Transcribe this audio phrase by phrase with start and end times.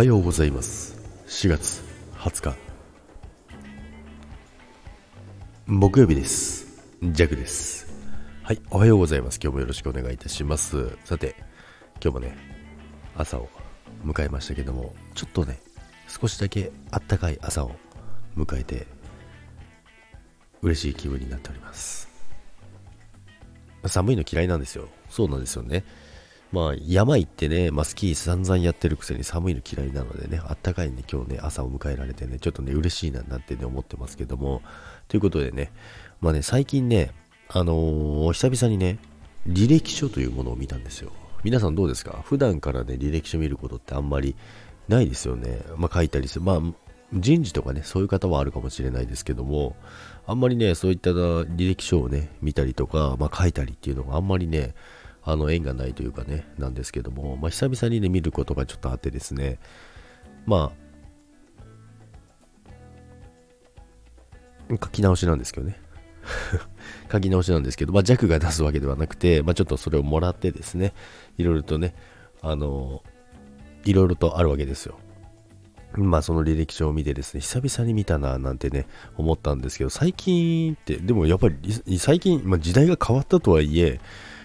[0.00, 0.96] はようございます。
[1.26, 1.82] 4月
[2.14, 2.56] 20日
[5.66, 6.82] 木曜日です。
[7.02, 7.86] ジャクです。
[8.42, 9.38] はいおはようございます。
[9.42, 10.96] 今日もよろしくお願いいたします。
[11.04, 11.36] さて
[12.02, 12.34] 今日もね
[13.14, 13.50] 朝を
[14.02, 15.60] 迎えましたけどもちょっとね
[16.08, 17.72] 少しだけあったかい朝を
[18.38, 18.86] 迎えて
[20.62, 22.08] 嬉しい気分になっております。
[23.84, 24.88] 寒いの嫌いなんですよ。
[25.10, 25.84] そうなんですよね。
[26.52, 34.62] まあ、山行ってね、まあ、スキー散々やってるくせに寒いの嫌いなのでね、あったかいんで今日ね、朝を迎えられてね、ちょっとね、嬉しいななんてね、思ってますけども、
[35.06, 35.70] ということでね、
[36.20, 37.12] まあね、最近ね、
[37.48, 38.98] あのー、久々にね、
[39.46, 41.12] 履歴書というものを見たんですよ。
[41.44, 42.20] 皆さんどうですか？
[42.24, 44.36] 普段からね、履歴書見ることってあんまり
[44.88, 45.62] ないですよね。
[45.76, 46.44] まあ、書いたりする。
[46.44, 46.60] まあ、
[47.14, 49.76] 人事とかね、そういう方はあるかもしれないですけども、
[50.26, 54.74] あんまりね、そういった履歴書をね、見たりとか、まあ、書いたりっていうのがあんまりね、
[55.22, 59.58] あの縁がないというかね、なんですけども、まあ、久々にね、見ることがちょっとあってですね、
[60.46, 60.72] ま
[64.70, 65.80] あ、書き直しなんですけどね。
[67.10, 70.94] 書き直しなんですけど、まあ、弱が出すわけではなくて、まあ、ちょっとそれをもらってですね、
[71.38, 71.94] いろいろとね、
[72.40, 73.02] あの、
[73.84, 74.98] いろいろとあるわけですよ。
[75.94, 78.86] まあその履歴書を見てですね、久々に見たななんてね、
[79.16, 84.00] 思ったんですけど、最近って、でもやっぱり最近、まあ、時代が変わったとはいえ、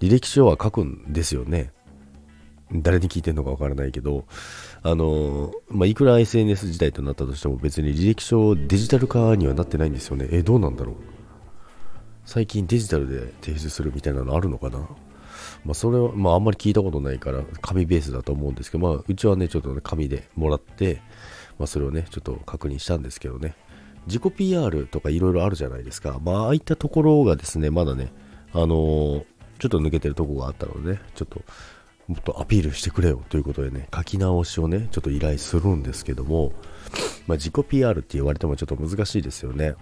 [0.00, 1.72] 履歴書は書くんですよね。
[2.72, 4.24] 誰に聞いてんのかわからないけど、
[4.82, 10.28] あのまあ、いくら SNS 時代となったとしても別に履歴書デジタル化にはなってないんですよね。
[10.30, 10.96] え、どうなんだろう
[12.24, 14.88] 最近デジタルで提出するみたいなのあるのかな
[15.64, 21.02] まあ、それは、まあ、あんまり聞いたことないから、紙ベースだと思うんですけど、まあ、うちはね、ちょっとね、紙でもらって、
[21.58, 23.54] まあ、それをね、ちょっと確認したんですけどね、
[24.06, 26.18] 自己 PR とかいろいろあるじゃないですか。
[26.22, 28.12] まあ、ああいったところがですね、まだね、
[28.52, 29.24] あのー、
[29.58, 31.42] ちょっと抜けてるとこがあったのでね、ちょっと
[32.08, 36.52] もっとアピールしてくれよということでね、書き直しをね、ちょっと依頼するんですけども、
[37.26, 39.74] まあ、自己 PR って言われてもちょっと難しいですよね。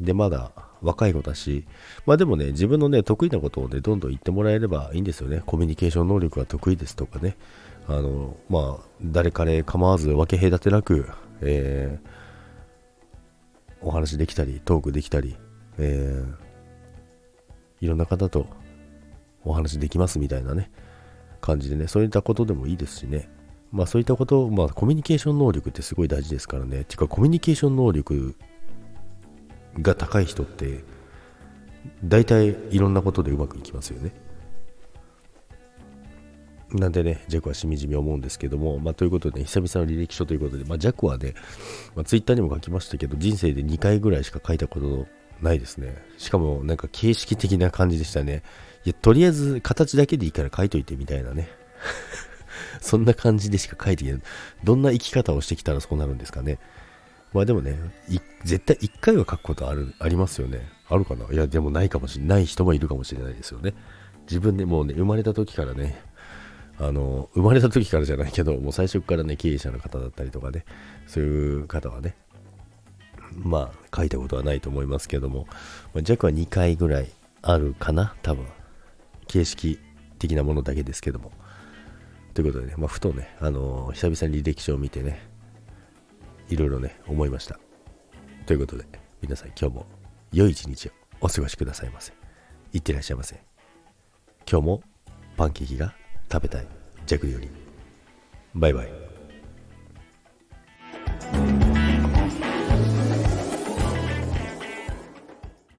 [0.00, 1.66] で、まだ若い子だし、
[2.06, 5.42] まあでもね、自分のね、得意なことをね、どんどん言ってもらえればいいんですよね。
[5.46, 7.36] コミュニケーション能力が得意ですとかね、
[7.86, 11.08] あの、まあ、誰彼構わず分け隔てなく、
[11.40, 15.36] えー、お話できたり、トークできたり、
[15.78, 18.46] えー、いろんな方と
[19.48, 20.70] お話できますみたいなね、
[21.40, 23.28] 感じでね、そういったことでもいいですしね。
[23.72, 26.84] まあそういったこと、まあコミュニケーション能力ってすごい大事ですからね。
[26.84, 28.34] ていうかコミュニケーション能力
[29.80, 30.84] が高い人って、
[32.04, 34.12] 大体いろんなことでうまくいきますよね。
[36.70, 41.32] なんでね、ジャクはしみじみ思うんですけども、まあ、ということで、ね、久々の履歴書ということで、まあ、ジャクはね、
[41.94, 45.06] まあ、ツイッターにも書きましたけど、人生で2回ぐらいしか書いたこと
[45.42, 45.96] ないですね。
[46.18, 48.42] しかも、なんか形式的な感じでしたね。
[48.84, 51.48] いや、とりあえず形だけでいいから書いといてみたいなね。
[52.80, 54.20] そんな感じでしか書いていない。
[54.64, 56.58] どんな生き方をしてきたらそうなるんですかね。
[57.32, 57.78] まあでもね、
[58.44, 60.66] 絶対1回は書くことある、ありますよね。
[60.88, 61.26] あるかな？
[61.32, 63.74] いや、でもないかもしれない人もいるかもしれないですよね。
[64.22, 66.00] 自分でもうね、生まれた時からね、
[66.78, 70.64] あの、生まれた時からじゃないけど、もう最初からね、経営者の方だったりとかね、
[71.06, 72.14] そういう方はね、
[73.34, 75.46] まあ、書いたことはないと思いますけども、
[75.94, 77.08] まあ、弱は2回ぐらい
[77.42, 78.46] あるかな、多分。
[79.26, 79.78] 形式
[80.18, 81.32] 的なものだけですけども。
[82.34, 85.20] ということでね、まあ、ふとね、あのー、久々に履歴書を見てね、
[86.48, 87.58] いろいろね、思いました。
[88.46, 88.84] ということで、
[89.20, 89.86] 皆さん今日も
[90.32, 92.12] 良い一日をお過ごしくださいませ。
[92.72, 93.40] いってらっしゃいませ。
[94.50, 94.82] 今日も
[95.36, 95.94] パンケーキが
[96.30, 96.66] 食べたい
[97.06, 97.48] 弱より。
[98.54, 99.07] バイバイ。